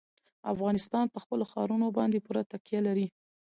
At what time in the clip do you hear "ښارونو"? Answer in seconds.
1.51-1.87